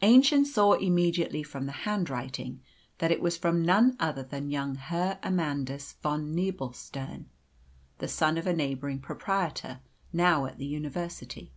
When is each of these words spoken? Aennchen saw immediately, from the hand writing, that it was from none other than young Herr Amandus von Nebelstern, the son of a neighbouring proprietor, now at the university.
Aennchen 0.00 0.46
saw 0.46 0.72
immediately, 0.72 1.42
from 1.42 1.66
the 1.66 1.72
hand 1.84 2.08
writing, 2.08 2.62
that 2.96 3.12
it 3.12 3.20
was 3.20 3.36
from 3.36 3.60
none 3.60 3.98
other 4.00 4.22
than 4.22 4.48
young 4.50 4.76
Herr 4.76 5.18
Amandus 5.22 5.92
von 6.02 6.34
Nebelstern, 6.34 7.26
the 7.98 8.08
son 8.08 8.38
of 8.38 8.46
a 8.46 8.54
neighbouring 8.56 9.00
proprietor, 9.00 9.80
now 10.10 10.46
at 10.46 10.56
the 10.56 10.64
university. 10.64 11.52